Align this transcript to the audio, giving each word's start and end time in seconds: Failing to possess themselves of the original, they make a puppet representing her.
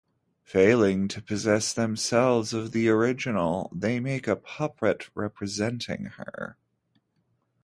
Failing 0.45 1.07
to 1.09 1.21
possess 1.21 1.73
themselves 1.73 2.53
of 2.55 2.71
the 2.71 2.89
original, 2.89 3.71
they 3.71 3.99
make 3.99 4.27
a 4.27 4.35
puppet 4.35 5.07
representing 5.13 6.05
her. 6.17 6.57